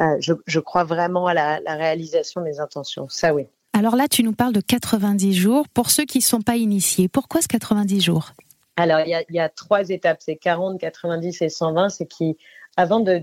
[0.00, 3.08] Euh, je, crois vraiment à la, réalisation des intentions.
[3.08, 3.46] Ça, oui.
[3.72, 5.68] Alors là, tu nous parles de 90 jours.
[5.68, 8.32] Pour ceux qui ne sont pas initiés, pourquoi ce 90 jours?
[8.76, 11.88] Alors, il y, a trois étapes, c'est 40, 90 et 120.
[11.88, 12.36] C'est qui,
[12.78, 13.18] avant de,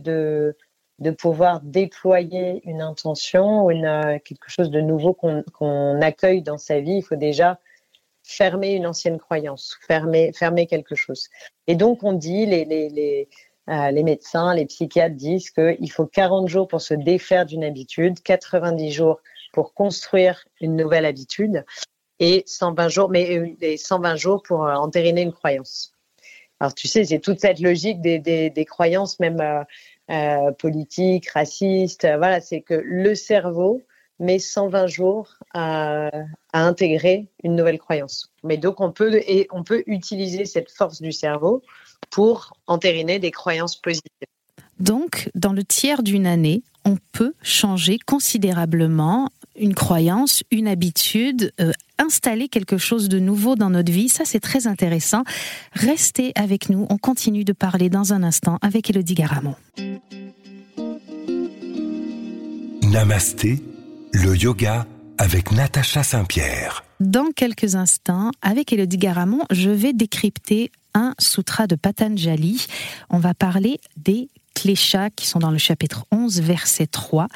[1.00, 6.82] de, pouvoir déployer une intention ou une, quelque chose de nouveau qu'on accueille dans sa
[6.82, 7.58] vie, il faut déjà
[8.22, 11.30] fermer une ancienne croyance, fermer, fermer quelque chose.
[11.68, 13.30] Et donc, on dit, les, les, les,
[13.70, 18.22] euh, les médecins, les psychiatres disent qu'il faut 40 jours pour se défaire d'une habitude,
[18.24, 19.22] 90 jours
[19.54, 21.64] pour construire une nouvelle habitude
[22.20, 25.95] et 120 jours, mais 120 euh, jours pour euh, entériner une croyance.
[26.66, 29.40] Alors, tu sais, c'est toute cette logique des, des, croyances, même
[30.10, 32.08] euh, politiques, racistes.
[32.18, 33.84] voilà, c'est que le cerveau
[34.18, 36.10] met 120 jours à,
[36.54, 38.32] à, intégrer une nouvelle croyance.
[38.44, 41.62] Mais donc, on peut, et on peut utiliser cette force du cerveau
[42.10, 44.10] pour entériner des croyances positives.
[44.80, 51.72] Donc, dans le tiers d'une année, on peut changer considérablement une croyance, une habitude, euh,
[51.98, 54.10] installer quelque chose de nouveau dans notre vie.
[54.10, 55.24] Ça, c'est très intéressant.
[55.74, 56.86] Restez avec nous.
[56.90, 59.56] On continue de parler dans un instant avec Elodie Garamond.
[62.84, 63.62] Namasté,
[64.14, 64.86] le yoga
[65.18, 66.84] avec Natacha Saint-Pierre.
[67.00, 72.68] Dans quelques instants, avec Elodie Garamond, je vais décrypter un sutra de Patanjali.
[73.10, 77.28] On va parler des cléchas qui sont dans le chapitre 11, verset 3.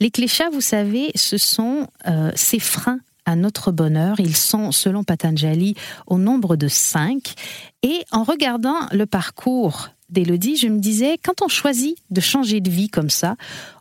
[0.00, 4.20] Les cléchas, vous savez, ce sont euh, ces freins à notre bonheur.
[4.20, 5.74] Ils sont, selon Patanjali,
[6.06, 7.34] au nombre de cinq.
[7.82, 12.70] Et en regardant le parcours d'Élodie, je me disais, quand on choisit de changer de
[12.70, 13.36] vie comme ça,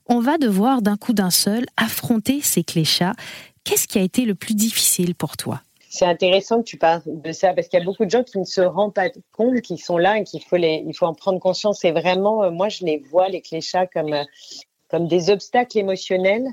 [0.07, 3.13] on va devoir d'un coup d'un seul affronter ces cléchats.
[3.63, 5.61] Qu'est-ce qui a été le plus difficile pour toi?
[5.89, 8.39] C'est intéressant que tu parles de ça parce qu'il y a beaucoup de gens qui
[8.39, 11.13] ne se rendent pas compte qu'ils sont là et qu'il faut les, il faut en
[11.13, 11.85] prendre conscience.
[11.85, 14.23] Et vraiment, euh, moi, je les vois les cléchats comme euh,
[14.89, 16.45] comme des obstacles émotionnels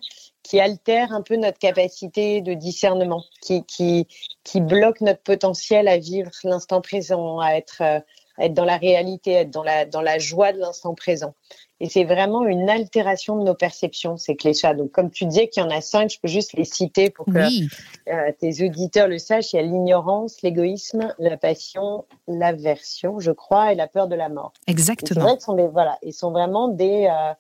[0.42, 4.06] qui altèrent un peu notre capacité de discernement, qui qui
[4.44, 8.00] qui bloquent notre potentiel à vivre l'instant présent, à être euh,
[8.38, 11.34] être dans la réalité, être dans la dans la joie de l'instant présent.
[11.82, 14.74] Et c'est vraiment une altération de nos perceptions, ces cléchats.
[14.74, 17.24] Donc, comme tu disais qu'il y en a cinq, je peux juste les citer pour
[17.24, 19.54] que euh, tes auditeurs le sachent.
[19.54, 24.28] Il y a l'ignorance, l'égoïsme, la passion, l'aversion, je crois, et la peur de la
[24.28, 24.52] mort.
[24.66, 25.22] Exactement.
[25.22, 27.32] Vrai sont des, voilà, ils sont vraiment des, euh,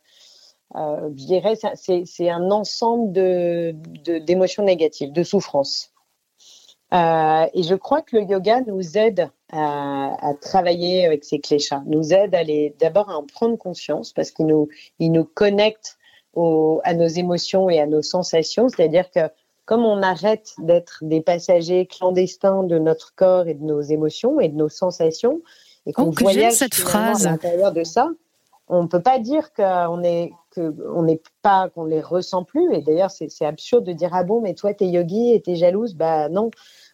[0.76, 3.74] euh, je dirais, c'est un ensemble de
[4.20, 5.92] d'émotions négatives, de souffrances.
[6.92, 11.82] Euh, et je crois que le yoga nous aide à, à travailler avec ces cléchats,
[11.86, 15.98] nous aide à les d'abord à en prendre conscience parce qu'il nous, il nous connecte
[16.34, 18.68] au, à nos émotions et à nos sensations.
[18.68, 19.20] C'est-à-dire que
[19.66, 24.48] comme on arrête d'être des passagers clandestins de notre corps et de nos émotions et
[24.48, 25.42] de nos sensations,
[25.86, 27.26] et qu'on voyage cette phrase.
[27.26, 28.10] à l'intérieur de ça,
[28.70, 32.80] on ne peut pas dire qu'on est qu'on n'est pas qu'on les ressent plus et
[32.80, 36.28] d'ailleurs c'est absurde de dire ah bon mais toi t'es yogi et t'es jalouse bah
[36.28, 36.50] non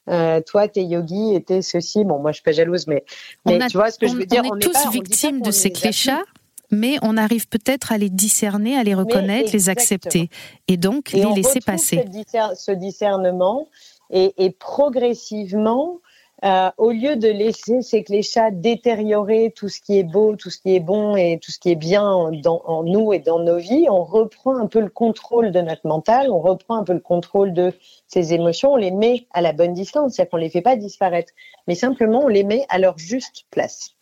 [0.09, 2.05] euh, toi, t'es yogi et t'es ceci.
[2.05, 3.05] Bon, moi, je suis pas jalouse, mais,
[3.45, 4.45] mais tu vois ce que je veux dire?
[4.49, 6.13] On est tous victimes de ces clichés
[6.71, 10.31] mais on arrive peut-être à les discerner, à les reconnaître, les accepter,
[10.69, 12.05] et donc les laisser passer.
[12.57, 13.69] Ce discernement,
[14.11, 16.01] et, et progressivement,
[16.45, 20.59] euh, au lieu de laisser ces cléchats détériorer tout ce qui est beau, tout ce
[20.59, 23.57] qui est bon et tout ce qui est bien dans, en nous et dans nos
[23.57, 27.01] vies, on reprend un peu le contrôle de notre mental, on reprend un peu le
[27.01, 27.73] contrôle de
[28.07, 31.33] ces émotions, on les met à la bonne distance, c'est-à-dire qu'on les fait pas disparaître,
[31.67, 33.93] mais simplement on les met à leur juste place.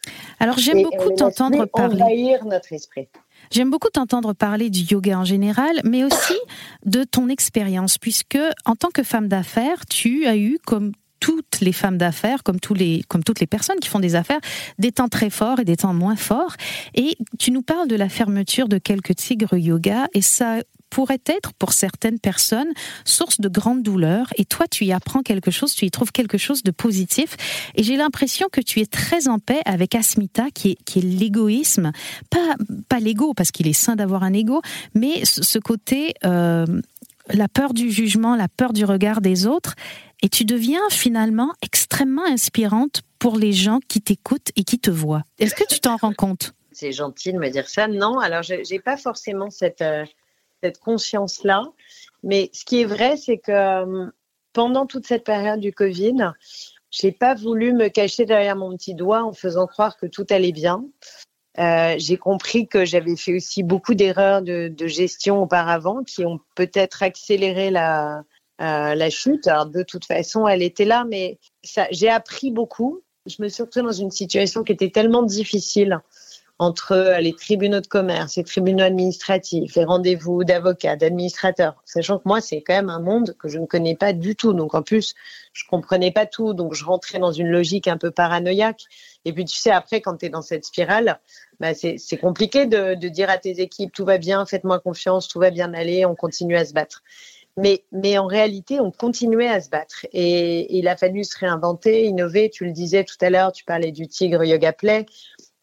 [0.40, 2.02] Alors j'aime beaucoup t'entendre parler.
[2.02, 3.08] Envahir notre esprit.
[3.52, 6.34] J'aime beaucoup t'entendre parler du yoga en général, mais aussi
[6.84, 10.92] de ton expérience, puisque en tant que femme d'affaires, tu as eu, comme
[11.24, 14.40] toutes les femmes d'affaires, comme, toutes les personnes qui font des affaires,
[14.78, 16.54] des temps très forts et des temps moins forts.
[16.94, 20.58] Et tu nous parles de la fermeture de quelques tigres yoga et ça
[20.90, 22.68] pourrait être pour certaines personnes
[23.06, 26.36] source de grande douleur et toi tu y apprends quelque chose, tu y trouves quelque
[26.36, 27.36] chose de positif.
[27.74, 31.02] Et j'ai l'impression que tu es très en paix avec Asmita qui est, qui est
[31.02, 31.90] l'égoïsme,
[32.28, 32.54] pas,
[32.90, 34.60] pas l'ego parce qu'il est sain d'avoir un ego,
[34.94, 36.66] mais ce côté euh,
[37.32, 39.74] la peur du jugement, la peur du regard des autres
[40.24, 45.22] et tu deviens finalement extrêmement inspirante pour les gens qui t'écoutent et qui te voient.
[45.38, 46.54] Est-ce que tu t'en rends compte?
[46.72, 47.88] C'est gentil de me dire ça.
[47.88, 50.06] Non, alors je n'ai pas forcément cette, euh,
[50.62, 51.64] cette conscience-là.
[52.22, 54.06] Mais ce qui est vrai, c'est que euh,
[54.54, 56.32] pendant toute cette période du Covid,
[56.90, 60.52] j'ai pas voulu me cacher derrière mon petit doigt en faisant croire que tout allait
[60.52, 60.86] bien.
[61.58, 66.40] Euh, j'ai compris que j'avais fait aussi beaucoup d'erreurs de, de, gestion auparavant qui ont
[66.56, 68.24] peut-être accéléré la,
[68.60, 69.46] euh, la chute.
[69.48, 71.38] Alors, de toute façon, elle était là, mais
[71.90, 73.02] j'ai appris beaucoup.
[73.26, 76.00] Je me suis retrouvée dans une situation qui était tellement difficile
[76.60, 82.40] entre les tribunaux de commerce, les tribunaux administratifs, les rendez-vous d'avocats, d'administrateurs, sachant que moi,
[82.40, 84.52] c'est quand même un monde que je ne connais pas du tout.
[84.52, 85.14] Donc, en plus,
[85.52, 86.54] je comprenais pas tout.
[86.54, 88.82] Donc, je rentrais dans une logique un peu paranoïaque.
[89.24, 91.18] Et puis, tu sais, après, quand tu es dans cette spirale,
[91.58, 95.50] bah, c'est compliqué de dire à tes équipes, tout va bien, faites-moi confiance, tout va
[95.50, 97.02] bien aller, on continue à se battre.
[97.56, 100.06] Mais, mais en réalité, on continuait à se battre.
[100.12, 102.50] Et, il a fallu se réinventer, innover.
[102.50, 105.06] Tu le disais tout à l'heure, tu parlais du Tigre Yoga Play.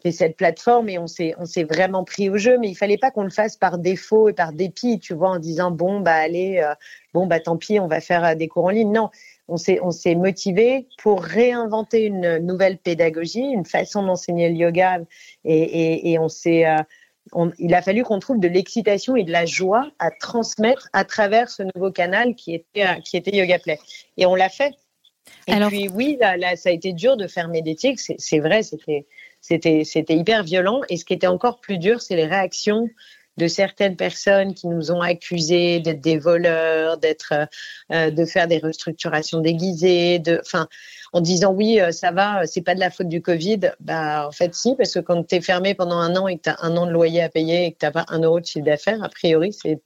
[0.04, 1.36] C'est cette plateforme et on s'est,
[1.70, 2.58] vraiment pris au jeu.
[2.58, 5.40] Mais il fallait pas qu'on le fasse par défaut et par dépit, tu vois, en
[5.40, 6.74] disant bon, bah allez, euh,
[7.14, 8.92] bon, bah tant pis, on va faire euh, des cours en ligne.
[8.92, 9.10] Non,
[9.48, 15.02] on s'est, on s'est motivé pour réinventer une nouvelle pédagogie, une façon d'enseigner le yoga.
[15.44, 16.66] Et, et, et on s'est.
[16.66, 16.78] Euh,
[17.60, 21.50] il a fallu qu'on trouve de l'excitation et de la joie à transmettre à travers
[21.50, 23.80] ce nouveau canal qui était, euh, qui était Yoga Play.
[24.18, 24.74] Et on l'a fait.
[25.48, 29.06] Et puis oui, là, ça a été dur de fermer des tics, c'est vrai, c'était
[29.42, 30.82] c'était hyper violent.
[30.90, 32.90] Et ce qui était encore plus dur, c'est les réactions
[33.38, 37.34] de certaines personnes qui nous ont accusés d'être des voleurs, d'être,
[37.92, 40.68] euh, de faire des restructurations déguisées, de, enfin,
[41.14, 43.72] en disant oui, euh, ça va, c'est pas de la faute du Covid.
[43.80, 46.44] Bah, en fait, si, parce que quand tu es fermé pendant un an et que
[46.44, 48.40] tu as un an de loyer à payer et que tu n'as pas un euro
[48.40, 49.82] de chiffre d'affaires, a priori, c'est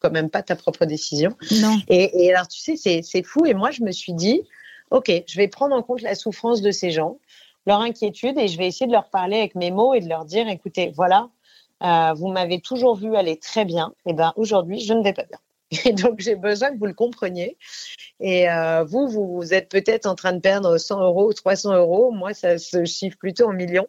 [0.00, 1.36] quand même pas ta propre décision.
[1.60, 1.78] Non.
[1.88, 3.44] Et, et alors, tu sais, c'est fou.
[3.44, 4.42] Et moi, je me suis dit,
[4.90, 7.18] OK, je vais prendre en compte la souffrance de ces gens,
[7.66, 10.24] leur inquiétude, et je vais essayer de leur parler avec mes mots et de leur
[10.24, 11.28] dire, écoutez, voilà,
[11.82, 13.92] euh, vous m'avez toujours vu aller très bien.
[14.06, 15.38] Et ben aujourd'hui, je ne vais pas bien.
[15.84, 17.56] Et donc, j'ai besoin que vous le compreniez.
[18.18, 22.10] Et euh, vous, vous êtes peut-être en train de perdre 100 euros ou 300 euros.
[22.10, 23.88] Moi, ça se chiffre plutôt en millions.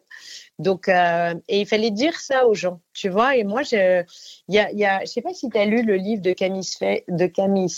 [0.58, 3.36] Donc, euh, et il fallait dire ça aux gens, tu vois.
[3.36, 4.04] Et moi, je,
[4.48, 7.04] y a, y a, sais pas si tu as lu le livre de Camille, Sfez,
[7.08, 7.68] de Camille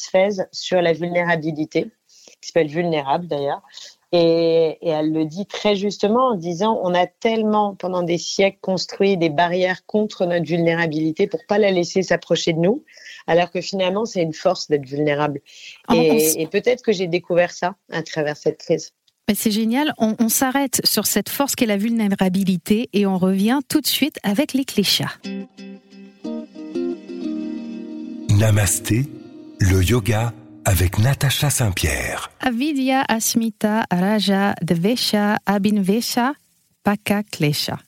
[0.53, 1.90] sur la vulnérabilité,
[2.42, 3.62] qui s'appelle Vulnérable d'ailleurs.
[4.16, 9.16] Et, elle le dit très justement en disant on a tellement pendant des siècles construit
[9.16, 12.85] des barrières contre notre vulnérabilité pour pas la laisser s'approcher de nous,
[13.27, 15.40] alors que finalement c'est une force d'être vulnérable.
[15.88, 18.92] Ah, et, peut-être que j'ai découvert ça à travers cette crise.
[19.35, 19.92] C'est génial.
[19.98, 24.18] On, on s'arrête sur cette force qu'est la vulnérabilité et on revient tout de suite
[24.22, 25.14] avec les cléchats.
[28.31, 29.07] Namasté,
[29.59, 30.33] le yoga
[30.64, 32.31] avec Natacha Saint-Pierre.
[32.40, 36.35] Avidya Asmita Raja Dvesha Abinvesha
[36.83, 37.79] Paka Klesha.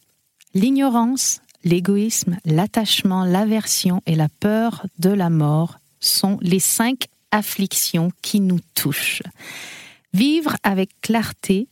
[0.55, 8.41] L'ignorance, l'égoïsme, l'attachement, l'aversion et la peur de la mort sont les cinq afflictions qui
[8.41, 9.23] nous touchent.
[10.13, 11.69] Vivre avec clarté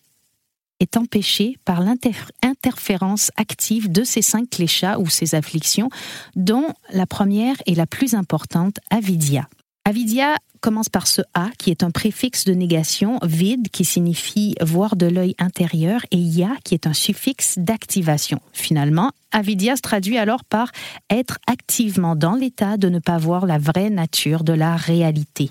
[0.80, 5.88] est empêché par l'interférence active de ces cinq cléchats ou ces afflictions,
[6.36, 9.48] dont la première et la plus importante, avidya.
[9.86, 14.96] Avidya commence par ce A qui est un préfixe de négation, vide qui signifie voir
[14.96, 18.40] de l'œil intérieur et ya qui est un suffixe d'activation.
[18.54, 20.72] Finalement, avidya se traduit alors par
[21.10, 25.50] être activement dans l'état de ne pas voir la vraie nature de la réalité.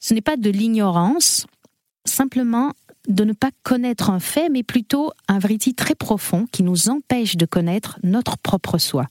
[0.00, 1.46] Ce n'est pas de l'ignorance,
[2.06, 2.72] simplement
[3.08, 7.36] de ne pas connaître un fait, mais plutôt un vritti très profond qui nous empêche
[7.36, 9.04] de connaître notre propre soi.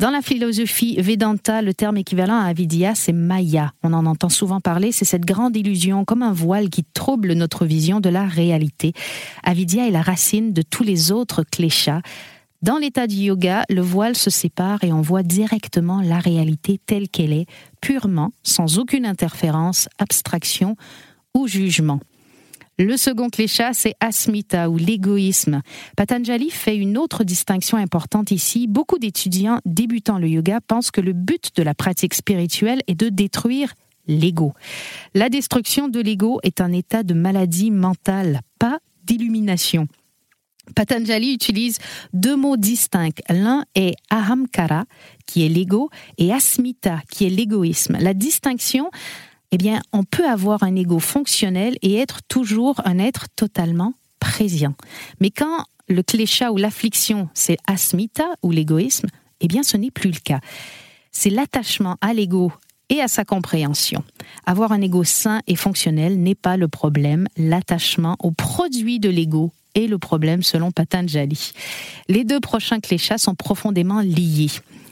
[0.00, 3.72] Dans la philosophie Vedanta, le terme équivalent à avidya, c'est maya.
[3.82, 7.66] On en entend souvent parler, c'est cette grande illusion comme un voile qui trouble notre
[7.66, 8.92] vision de la réalité.
[9.42, 12.00] Avidya est la racine de tous les autres kleshas.
[12.62, 17.08] Dans l'état du yoga, le voile se sépare et on voit directement la réalité telle
[17.08, 17.46] qu'elle est,
[17.80, 20.76] purement, sans aucune interférence, abstraction
[21.34, 21.98] ou jugement.
[22.80, 25.62] Le second klesha, c'est asmita ou l'égoïsme.
[25.96, 28.68] Patanjali fait une autre distinction importante ici.
[28.68, 33.08] Beaucoup d'étudiants débutant le yoga pensent que le but de la pratique spirituelle est de
[33.08, 33.74] détruire
[34.06, 34.54] l'ego.
[35.12, 39.88] La destruction de l'ego est un état de maladie mentale, pas d'illumination.
[40.76, 41.78] Patanjali utilise
[42.12, 43.22] deux mots distincts.
[43.28, 44.84] L'un est ahamkara,
[45.26, 47.96] qui est l'ego, et asmita, qui est l'égoïsme.
[48.00, 48.90] La distinction,
[49.52, 54.74] eh bien, on peut avoir un ego fonctionnel et être toujours un être totalement présent.
[55.20, 59.08] Mais quand le clécha ou l'affliction, c'est asmita ou l'égoïsme,
[59.40, 60.40] eh bien, ce n'est plus le cas.
[61.12, 62.52] C'est l'attachement à l'ego
[62.90, 64.02] et à sa compréhension.
[64.46, 69.52] Avoir un ego sain et fonctionnel n'est pas le problème, l'attachement au produit de l'ego
[69.86, 71.52] le problème selon Patanjali.
[72.08, 74.50] Les deux prochains cléchas sont profondément liés.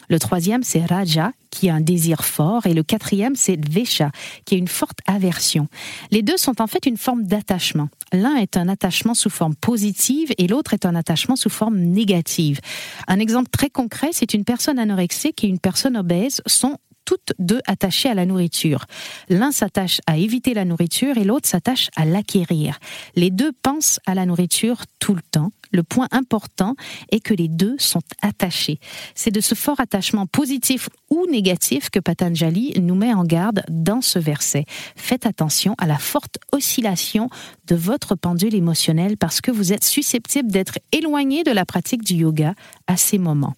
[0.08, 4.10] Le troisième, c'est Raja, qui a un désir fort, et le quatrième, c'est Vesha,
[4.44, 5.68] qui a une forte aversion.
[6.10, 7.88] Les deux sont en fait une forme d'attachement.
[8.12, 12.60] L'un est un attachement sous forme positive et l'autre est un attachement sous forme négative.
[13.08, 17.60] Un exemple très concret, c'est une personne anorexique et une personne obèse sont toutes deux
[17.66, 18.84] attachées à la nourriture.
[19.30, 22.78] L'un s'attache à éviter la nourriture et l'autre s'attache à l'acquérir.
[23.14, 25.52] Les deux pensent à la nourriture tout le temps.
[25.72, 26.74] Le point important
[27.10, 28.78] est que les deux sont attachés.
[29.14, 34.00] C'est de ce fort attachement positif ou négatif que Patanjali nous met en garde dans
[34.00, 34.64] ce verset.
[34.96, 37.30] Faites attention à la forte oscillation
[37.66, 42.14] de votre pendule émotionnelle parce que vous êtes susceptible d'être éloigné de la pratique du
[42.14, 42.54] yoga
[42.86, 43.54] à ces moments.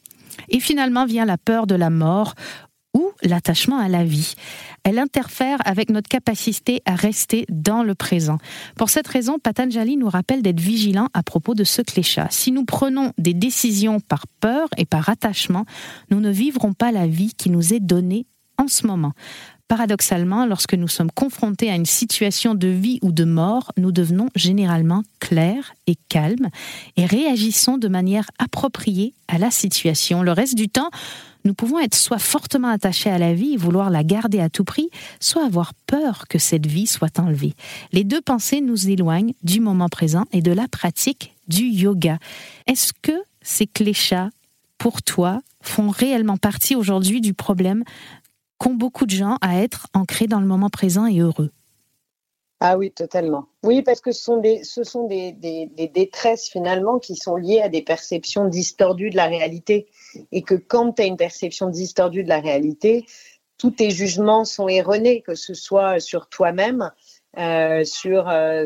[0.48, 2.34] Et finalement vient la peur de la mort
[3.22, 4.34] l'attachement à la vie.
[4.84, 8.38] Elle interfère avec notre capacité à rester dans le présent.
[8.76, 12.28] Pour cette raison, Patanjali nous rappelle d'être vigilant à propos de ce clécha.
[12.30, 15.64] Si nous prenons des décisions par peur et par attachement,
[16.10, 18.26] nous ne vivrons pas la vie qui nous est donnée
[18.56, 19.12] en ce moment.
[19.68, 24.30] Paradoxalement, lorsque nous sommes confrontés à une situation de vie ou de mort, nous devenons
[24.34, 26.48] généralement clairs et calmes
[26.96, 30.22] et réagissons de manière appropriée à la situation.
[30.22, 30.88] Le reste du temps,
[31.48, 34.64] nous pouvons être soit fortement attachés à la vie et vouloir la garder à tout
[34.64, 37.54] prix, soit avoir peur que cette vie soit enlevée.
[37.90, 42.18] Les deux pensées nous éloignent du moment présent et de la pratique du yoga.
[42.66, 44.28] Est-ce que ces cléchats,
[44.76, 47.82] pour toi, font réellement partie aujourd'hui du problème
[48.58, 51.50] qu'ont beaucoup de gens à être ancrés dans le moment présent et heureux?
[52.60, 53.46] Ah oui, totalement.
[53.62, 57.60] Oui, parce que ce sont, des, ce sont des, des, détresses finalement qui sont liées
[57.60, 59.86] à des perceptions distordues de la réalité.
[60.32, 63.06] Et que quand tu as une perception distordue de la réalité,
[63.58, 66.90] tous tes jugements sont erronés, que ce soit sur toi-même,
[67.38, 68.64] euh, sur euh,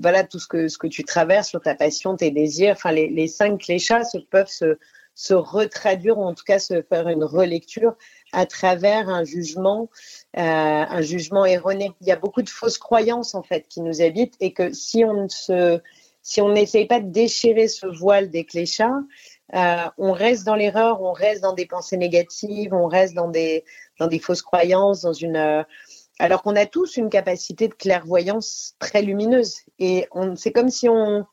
[0.00, 2.72] voilà tout ce que, ce que tu traverses, sur ta passion, tes désirs.
[2.72, 4.78] Enfin, les, les cinq cléchats peuvent se,
[5.18, 7.96] se retraduire ou en tout cas se faire une relecture
[8.32, 9.88] à travers un jugement,
[10.36, 11.92] euh, un jugement erroné.
[12.00, 15.04] Il y a beaucoup de fausses croyances en fait qui nous habitent et que si
[15.04, 15.80] on ne se,
[16.22, 19.00] si on n'essaye pas de déchirer ce voile des cléchats,
[19.54, 23.64] euh, on reste dans l'erreur, on reste dans des pensées négatives, on reste dans des,
[23.98, 25.62] dans des fausses croyances, dans une, euh,
[26.18, 29.60] alors qu'on a tous une capacité de clairvoyance très lumineuse.
[29.78, 30.06] Et
[30.36, 31.24] c'est comme si on,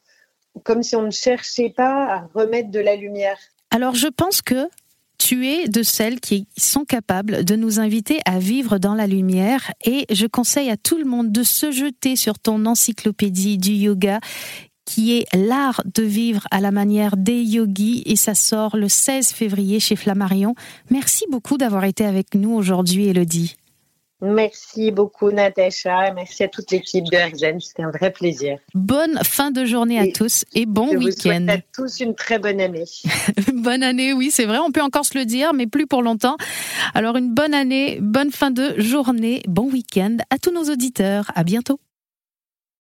[0.64, 3.38] comme si on ne cherchait pas à remettre de la lumière.
[3.72, 4.70] Alors je pense que
[5.26, 9.72] tu es de celles qui sont capables de nous inviter à vivre dans la lumière
[9.84, 14.20] et je conseille à tout le monde de se jeter sur ton encyclopédie du yoga
[14.86, 19.30] qui est l'art de vivre à la manière des yogis et ça sort le 16
[19.30, 20.54] février chez Flammarion.
[20.92, 23.56] Merci beaucoup d'avoir été avec nous aujourd'hui, Elodie.
[24.26, 26.12] Merci beaucoup, Natacha.
[26.14, 27.60] Merci à toute l'équipe de RZN.
[27.60, 28.58] C'était un vrai plaisir.
[28.74, 31.46] Bonne fin de journée à tous et bon week-end.
[31.48, 32.86] à tous une très bonne année.
[33.54, 34.58] bonne année, oui, c'est vrai.
[34.58, 36.38] On peut encore se le dire, mais plus pour longtemps.
[36.94, 41.32] Alors, une bonne année, bonne fin de journée, bon week-end à tous nos auditeurs.
[41.36, 41.80] À bientôt.